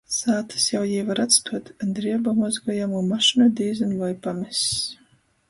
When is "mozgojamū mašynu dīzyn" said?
2.39-3.95